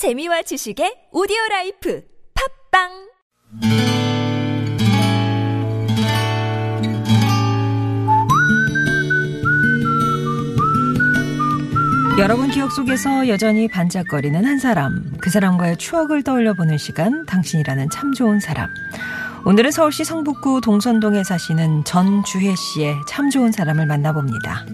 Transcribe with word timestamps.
재미와 0.00 0.40
지식의 0.40 1.12
audio 1.12 1.36
life 1.50 2.02
팟빵 2.72 2.88
여러분 12.18 12.48
기억 12.48 12.72
속에서 12.72 13.28
여전히 13.28 13.68
반짝거리는 13.68 14.42
한 14.42 14.58
사람, 14.58 15.12
그 15.20 15.28
사람과의 15.28 15.76
추억을 15.76 16.22
떠올려 16.22 16.54
보는 16.54 16.78
시간, 16.78 17.26
당신이라는 17.26 17.90
참 17.90 18.14
좋은 18.14 18.40
사람. 18.40 18.70
오늘은 19.44 19.70
서울시 19.70 20.04
성북구 20.04 20.62
동선동에 20.62 21.24
사시는 21.24 21.84
전주혜 21.84 22.54
씨의 22.56 22.94
참 23.06 23.28
좋은 23.28 23.52
사람을 23.52 23.84
만나봅니다. 23.84 24.64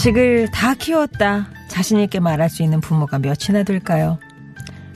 자식을 0.00 0.48
다 0.50 0.72
키웠다. 0.72 1.48
자신있게 1.68 2.20
말할 2.20 2.48
수 2.48 2.62
있는 2.62 2.80
부모가 2.80 3.18
몇이나 3.18 3.64
될까요? 3.64 4.18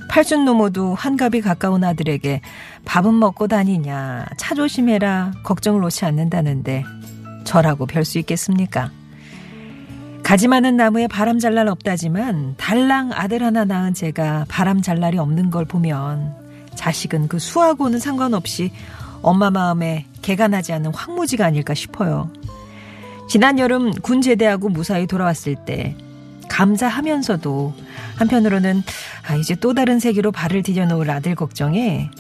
팔순 0.08 0.46
노모도 0.46 0.94
환갑이 0.94 1.42
가까운 1.42 1.84
아들에게 1.84 2.40
밥은 2.86 3.18
먹고 3.18 3.46
다니냐, 3.46 4.24
차 4.38 4.54
조심해라, 4.54 5.32
걱정을 5.44 5.82
놓지 5.82 6.06
않는다는데 6.06 6.84
저라고 7.44 7.84
별 7.84 8.06
수 8.06 8.18
있겠습니까? 8.18 8.90
가지 10.22 10.48
많은 10.48 10.78
나무에 10.78 11.06
바람 11.06 11.38
잘 11.38 11.54
날 11.54 11.68
없다지만 11.68 12.54
달랑 12.56 13.10
아들 13.12 13.42
하나 13.42 13.66
낳은 13.66 13.92
제가 13.92 14.46
바람 14.48 14.80
잘 14.80 15.00
날이 15.00 15.18
없는 15.18 15.50
걸 15.50 15.66
보면 15.66 16.34
자식은 16.76 17.28
그 17.28 17.38
수하고는 17.38 17.98
상관없이 17.98 18.72
엄마 19.20 19.50
마음에 19.50 20.06
개가 20.22 20.48
나지 20.48 20.72
않는 20.72 20.94
황무지가 20.94 21.44
아닐까 21.44 21.74
싶어요. 21.74 22.30
지난 23.28 23.58
여름 23.58 23.92
군 23.92 24.20
제대하고 24.20 24.68
무사히 24.68 25.06
돌아왔을 25.06 25.56
때 25.64 25.96
감사하면서도 26.48 27.74
한편으로는 28.16 28.82
아 29.28 29.34
이제 29.36 29.54
또 29.56 29.74
다른 29.74 29.98
세계로 29.98 30.30
발을 30.30 30.62
디뎌놓을 30.62 31.10
아들 31.10 31.34
걱정에 31.34 32.10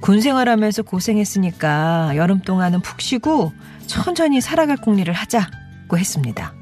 군 0.00 0.20
생활하면서 0.20 0.82
고생했으니까 0.84 2.12
여름 2.16 2.40
동안은 2.40 2.80
푹 2.80 3.00
쉬고 3.00 3.52
천천히 3.86 4.40
살아갈 4.40 4.76
궁리를 4.78 5.12
하자고 5.12 5.98
했습니다. 5.98 6.54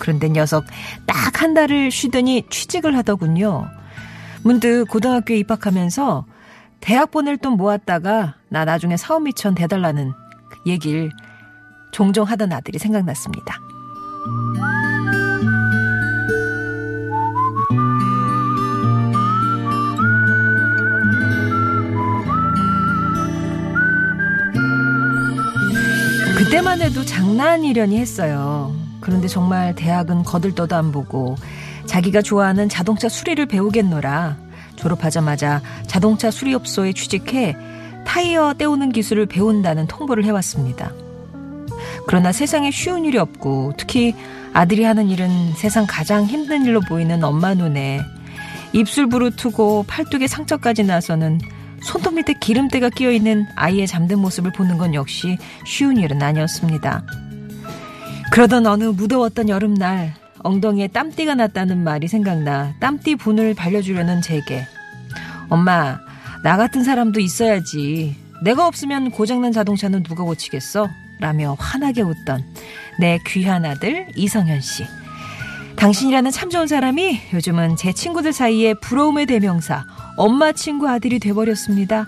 그런데 0.00 0.28
녀석 0.28 0.64
딱 1.06 1.24
한 1.44 1.52
달을 1.52 1.90
쉬더니 1.90 2.44
취직을 2.48 2.96
하더군요. 2.96 3.68
문득 4.42 4.86
고등학교에 4.88 5.36
입학하면서 5.38 6.24
대학 6.80 7.10
보낼 7.10 7.36
돈 7.36 7.58
모았다가 7.58 8.36
나 8.48 8.64
나중에 8.64 8.96
사업 8.96 9.24
미천 9.24 9.54
대달라는 9.54 10.12
얘기를 10.66 11.10
종종 11.94 12.24
하던 12.24 12.52
아들이 12.52 12.80
생각났습니다. 12.80 13.60
그때만 26.36 26.82
해도 26.82 27.04
장난이려니 27.04 27.96
했어요. 27.96 28.74
그런데 29.00 29.28
정말 29.28 29.76
대학은 29.76 30.24
거들떠도 30.24 30.74
안 30.74 30.90
보고 30.90 31.36
자기가 31.86 32.22
좋아하는 32.22 32.68
자동차 32.68 33.08
수리를 33.08 33.46
배우겠노라 33.46 34.36
졸업하자마자 34.74 35.62
자동차 35.86 36.32
수리업소에 36.32 36.92
취직해 36.92 37.56
타이어 38.04 38.52
떼우는 38.54 38.90
기술을 38.90 39.26
배운다는 39.26 39.86
통보를 39.86 40.24
해왔습니다. 40.24 40.90
그러나 42.06 42.32
세상에 42.32 42.70
쉬운 42.70 43.04
일이 43.04 43.18
없고 43.18 43.74
특히 43.76 44.14
아들이 44.52 44.84
하는 44.84 45.10
일은 45.10 45.52
세상 45.54 45.86
가장 45.88 46.26
힘든 46.26 46.64
일로 46.64 46.80
보이는 46.80 47.22
엄마 47.24 47.54
눈에 47.54 48.00
입술 48.72 49.08
부르트고 49.08 49.84
팔뚝에 49.86 50.26
상처까지 50.26 50.84
나서는 50.84 51.40
손톱 51.82 52.14
밑에 52.14 52.34
기름때가 52.40 52.88
끼어 52.90 53.10
있는 53.10 53.46
아이의 53.56 53.86
잠든 53.86 54.18
모습을 54.18 54.52
보는 54.52 54.78
건 54.78 54.94
역시 54.94 55.38
쉬운 55.66 55.96
일은 55.98 56.22
아니었습니다. 56.22 57.04
그러던 58.32 58.66
어느 58.66 58.84
무더웠던 58.84 59.48
여름날 59.48 60.14
엉덩이에 60.42 60.88
땀띠가 60.88 61.34
났다는 61.34 61.84
말이 61.84 62.08
생각나 62.08 62.74
땀띠 62.80 63.16
분을 63.16 63.54
발려주려는 63.54 64.22
제게 64.22 64.66
엄마 65.48 65.98
나 66.42 66.56
같은 66.56 66.84
사람도 66.84 67.20
있어야지 67.20 68.16
내가 68.42 68.66
없으면 68.66 69.10
고장난 69.10 69.52
자동차는 69.52 70.02
누가 70.02 70.24
고치겠어? 70.24 70.88
라며 71.20 71.56
환하게 71.58 72.02
웃던 72.02 72.44
내 72.98 73.18
귀한 73.26 73.64
아들 73.64 74.06
이성현 74.14 74.60
씨. 74.60 74.84
당신이라는 75.76 76.30
참 76.30 76.50
좋은 76.50 76.66
사람이 76.66 77.20
요즘은 77.32 77.76
제 77.76 77.92
친구들 77.92 78.32
사이에 78.32 78.74
부러움의 78.74 79.26
대명사 79.26 79.84
엄마 80.16 80.52
친구 80.52 80.88
아들이 80.88 81.18
돼버렸습니다. 81.18 82.06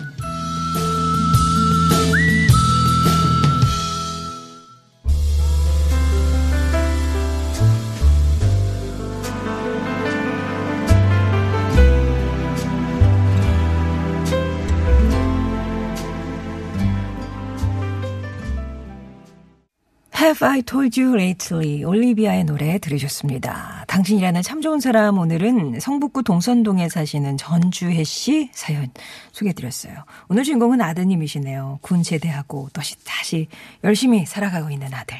Have 20.19 20.47
I 20.47 20.63
Told 20.63 20.99
You 20.99 21.15
Lately 21.15 21.83
올리비아의 21.83 22.45
노래 22.45 22.79
들으셨습니다. 22.79 23.85
당신이라는 23.87 24.41
참 24.41 24.61
좋은 24.61 24.79
사람 24.79 25.19
오늘은 25.19 25.79
성북구 25.79 26.23
동선동에 26.23 26.89
사시는 26.89 27.37
전주혜 27.37 28.03
씨 28.03 28.49
사연 28.51 28.89
소개해드렸어요. 29.31 29.93
오늘 30.27 30.43
주인공은 30.43 30.81
아드님이시네요. 30.81 31.77
군 31.83 32.01
제대하고 32.01 32.69
또 32.73 32.81
다시 33.05 33.47
열심히 33.83 34.25
살아가고 34.25 34.71
있는 34.71 34.91
아들. 34.91 35.19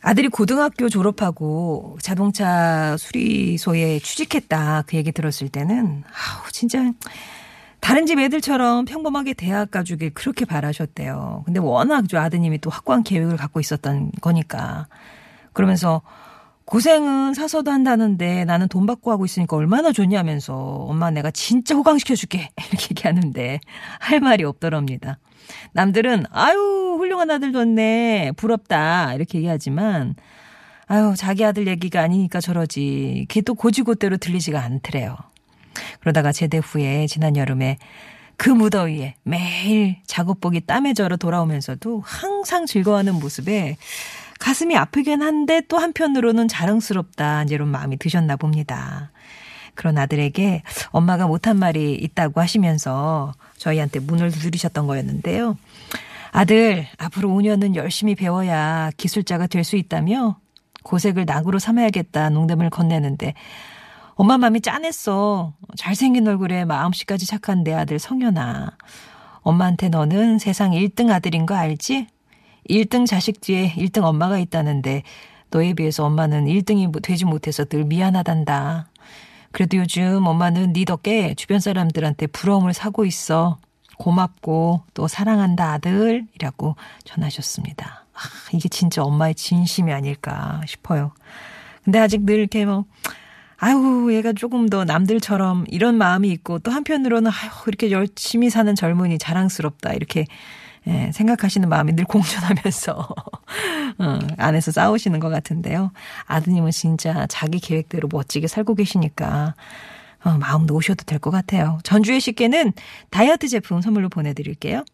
아들이 0.00 0.28
고등학교 0.28 0.88
졸업하고 0.88 1.98
자동차 2.00 2.96
수리소에 2.96 3.98
취직했다 3.98 4.84
그 4.86 4.96
얘기 4.96 5.12
들었을 5.12 5.50
때는 5.50 6.02
아우 6.06 6.50
진짜 6.50 6.90
다른 7.90 8.06
집 8.06 8.20
애들처럼 8.20 8.84
평범하게 8.84 9.34
대학 9.34 9.72
가주길 9.72 10.14
그렇게 10.14 10.44
바라셨대요. 10.44 11.42
근데 11.44 11.58
워낙 11.58 12.04
저 12.08 12.20
아드님이 12.20 12.58
또 12.58 12.70
확고한 12.70 13.02
계획을 13.02 13.36
갖고 13.36 13.58
있었던 13.58 14.12
거니까. 14.20 14.86
그러면서 15.52 16.00
고생은 16.66 17.34
사서도 17.34 17.68
한다는데 17.72 18.44
나는 18.44 18.68
돈 18.68 18.86
받고 18.86 19.10
하고 19.10 19.24
있으니까 19.24 19.56
얼마나 19.56 19.90
좋냐면서 19.90 20.54
엄마 20.54 21.10
내가 21.10 21.32
진짜 21.32 21.74
호강시켜줄게. 21.74 22.50
이렇게 22.70 22.86
얘기하는데 22.92 23.58
할 23.98 24.20
말이 24.20 24.44
없더랍니다. 24.44 25.18
남들은 25.72 26.26
아유 26.30 26.94
훌륭한 26.96 27.28
아들 27.32 27.50
뒀네. 27.50 28.34
부럽다. 28.36 29.14
이렇게 29.14 29.38
얘기하지만 29.38 30.14
아유 30.86 31.14
자기 31.16 31.44
아들 31.44 31.66
얘기가 31.66 32.02
아니니까 32.02 32.40
저러지. 32.40 33.26
그게 33.28 33.40
또 33.40 33.56
고지고대로 33.56 34.18
들리지가 34.18 34.62
않더래요. 34.62 35.16
그러다가 36.00 36.32
제대 36.32 36.58
후에 36.58 37.06
지난 37.06 37.36
여름에 37.36 37.78
그 38.36 38.48
무더위에 38.48 39.16
매일 39.22 39.96
작업복이 40.06 40.62
땀에 40.62 40.94
절어 40.94 41.16
돌아오면서도 41.16 42.02
항상 42.04 42.66
즐거워하는 42.66 43.14
모습에 43.14 43.76
가슴이 44.38 44.76
아프긴 44.76 45.20
한데 45.20 45.60
또 45.68 45.76
한편으로는 45.78 46.48
자랑스럽다 46.48 47.44
이런 47.50 47.68
마음이 47.68 47.98
드셨나 47.98 48.36
봅니다. 48.36 49.10
그런 49.74 49.98
아들에게 49.98 50.62
엄마가 50.90 51.26
못한 51.26 51.58
말이 51.58 51.94
있다고 51.94 52.40
하시면서 52.40 53.34
저희한테 53.58 54.00
문을 54.00 54.30
두드리셨던 54.30 54.86
거였는데요. 54.86 55.56
아들, 56.32 56.86
앞으로 56.96 57.28
5년은 57.28 57.74
열심히 57.74 58.14
배워야 58.14 58.90
기술자가 58.96 59.46
될 59.46 59.64
수 59.64 59.76
있다며 59.76 60.38
고색을 60.82 61.26
낙으로 61.26 61.58
삼아야겠다 61.58 62.30
농담을 62.30 62.70
건네는데 62.70 63.34
엄마 64.14 64.38
마음이 64.38 64.60
짠했어. 64.60 65.54
잘생긴 65.76 66.28
얼굴에 66.28 66.64
마음씨까지 66.64 67.26
착한 67.26 67.64
내 67.64 67.72
아들 67.72 67.98
성현아. 67.98 68.76
엄마한테 69.42 69.88
너는 69.88 70.38
세상 70.38 70.72
1등 70.72 71.10
아들인 71.10 71.46
거 71.46 71.54
알지? 71.54 72.06
1등 72.68 73.06
자식 73.06 73.40
뒤에 73.40 73.72
1등 73.72 74.04
엄마가 74.04 74.38
있다는데 74.38 75.02
너에 75.50 75.72
비해서 75.72 76.04
엄마는 76.04 76.44
1등이 76.44 77.02
되지 77.02 77.24
못해서 77.24 77.64
늘 77.64 77.84
미안하단다. 77.84 78.90
그래도 79.52 79.78
요즘 79.78 80.26
엄마는 80.26 80.72
네 80.72 80.84
덕에 80.84 81.34
주변 81.34 81.58
사람들한테 81.58 82.28
부러움을 82.28 82.72
사고 82.72 83.04
있어. 83.04 83.58
고맙고 83.98 84.82
또 84.94 85.08
사랑한다 85.08 85.72
아들이라고 85.72 86.76
전하셨습니다. 87.04 88.06
아, 88.14 88.18
이게 88.52 88.68
진짜 88.68 89.02
엄마의 89.02 89.34
진심이 89.34 89.92
아닐까 89.92 90.60
싶어요. 90.66 91.12
근데 91.84 91.98
아직 91.98 92.24
늘 92.24 92.38
이렇게 92.38 92.64
뭐 92.64 92.84
아유, 93.62 94.08
얘가 94.12 94.32
조금 94.32 94.68
더 94.70 94.84
남들처럼 94.84 95.66
이런 95.68 95.96
마음이 95.96 96.28
있고 96.30 96.58
또 96.60 96.70
한편으로는 96.70 97.30
아유, 97.30 97.50
이렇게 97.66 97.90
열심히 97.90 98.48
사는 98.48 98.74
젊은이 98.74 99.18
자랑스럽다. 99.18 99.92
이렇게 99.92 100.26
예, 100.86 101.10
생각하시는 101.12 101.68
마음이 101.68 101.92
늘 101.92 102.04
공존하면서 102.06 102.92
어, 103.98 104.18
안에서 104.38 104.70
싸우시는 104.72 105.20
것 105.20 105.28
같은데요. 105.28 105.92
아드님은 106.24 106.70
진짜 106.70 107.26
자기 107.28 107.60
계획대로 107.60 108.08
멋지게 108.10 108.46
살고 108.48 108.74
계시니까 108.76 109.54
어, 110.24 110.30
마음 110.38 110.64
놓으셔도 110.64 111.04
될 111.04 111.18
것 111.18 111.30
같아요. 111.30 111.78
전주의 111.82 112.18
식께는 112.18 112.72
다이어트 113.10 113.46
제품 113.48 113.82
선물로 113.82 114.08
보내드릴게요. 114.08 114.84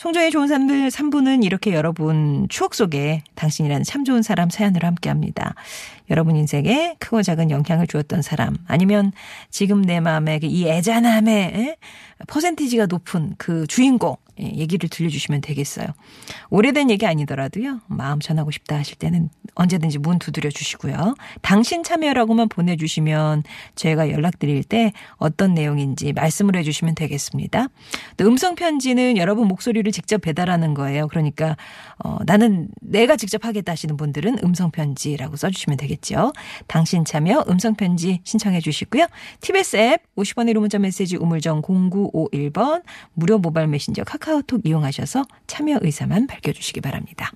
송정의 0.00 0.30
좋은 0.30 0.48
사람들 0.48 0.88
3부는 0.88 1.44
이렇게 1.44 1.74
여러분 1.74 2.46
추억 2.48 2.74
속에 2.74 3.22
당신이라는 3.34 3.84
참 3.84 4.04
좋은 4.04 4.22
사람 4.22 4.48
사연으로 4.48 4.86
함께 4.86 5.10
합니다. 5.10 5.54
여러분 6.08 6.36
인생에 6.36 6.96
크고 6.98 7.22
작은 7.22 7.50
영향을 7.50 7.86
주었던 7.86 8.22
사람 8.22 8.56
아니면 8.66 9.12
지금 9.50 9.82
내 9.82 10.00
마음에 10.00 10.38
그이 10.38 10.66
애잔함에 10.68 11.76
퍼센티지가 12.26 12.86
높은 12.86 13.34
그 13.36 13.66
주인공 13.66 14.16
예, 14.40 14.44
얘기를 14.56 14.88
들려주시면 14.88 15.42
되겠어요. 15.42 15.86
오래된 16.48 16.90
얘기 16.90 17.06
아니더라도요. 17.06 17.80
마음 17.88 18.20
전하고 18.20 18.50
싶다 18.50 18.76
하실 18.76 18.96
때는 18.96 19.28
언제든지 19.54 19.98
문 19.98 20.18
두드려 20.18 20.50
주시고요. 20.50 21.14
당신 21.42 21.82
참여라고만 21.82 22.48
보내주시면 22.48 23.42
저희가 23.74 24.10
연락드릴 24.10 24.64
때 24.64 24.92
어떤 25.16 25.54
내용인지 25.54 26.12
말씀을 26.12 26.56
해주시면 26.56 26.94
되겠습니다. 26.94 27.68
또 28.16 28.26
음성 28.26 28.54
편지는 28.54 29.16
여러분 29.16 29.48
목소리를 29.50 29.90
직접 29.92 30.20
배달하는 30.20 30.74
거예요. 30.74 31.08
그러니까 31.08 31.56
어, 31.98 32.18
나는 32.24 32.68
내가 32.80 33.16
직접 33.16 33.44
하겠다 33.44 33.72
하시는 33.72 33.96
분들은 33.96 34.38
음성 34.44 34.70
편지라고 34.70 35.36
써주시면 35.36 35.76
되겠죠. 35.76 36.32
당신 36.66 37.04
참여 37.04 37.44
음성 37.48 37.74
편지 37.74 38.20
신청해 38.24 38.60
주시고요. 38.60 39.06
TBS 39.40 39.76
앱 39.76 40.14
50원의 40.16 40.54
1호 40.54 40.60
문자 40.60 40.78
메시지 40.78 41.16
우물정 41.16 41.62
0951번 41.62 42.82
무료 43.14 43.38
모바일 43.38 43.68
메신저 43.68 44.04
카카오톡 44.04 44.64
이용하셔서 44.64 45.24
참여 45.46 45.78
의사만 45.82 46.26
밝혀주시기 46.26 46.80
바랍니다. 46.80 47.32